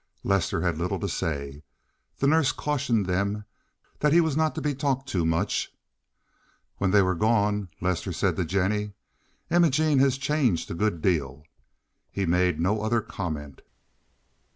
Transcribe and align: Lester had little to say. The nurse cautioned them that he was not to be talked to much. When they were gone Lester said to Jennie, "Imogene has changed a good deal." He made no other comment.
Lester 0.23 0.61
had 0.61 0.79
little 0.79 0.99
to 0.99 1.07
say. 1.07 1.61
The 2.17 2.25
nurse 2.25 2.51
cautioned 2.51 3.05
them 3.05 3.45
that 3.99 4.11
he 4.11 4.19
was 4.19 4.35
not 4.35 4.55
to 4.55 4.59
be 4.61 4.73
talked 4.73 5.07
to 5.09 5.23
much. 5.27 5.71
When 6.77 6.89
they 6.89 7.03
were 7.03 7.13
gone 7.13 7.69
Lester 7.81 8.11
said 8.11 8.35
to 8.37 8.43
Jennie, 8.45 8.93
"Imogene 9.51 9.99
has 9.99 10.17
changed 10.17 10.71
a 10.71 10.73
good 10.73 11.03
deal." 11.03 11.43
He 12.09 12.25
made 12.25 12.59
no 12.59 12.81
other 12.81 13.01
comment. 13.01 13.61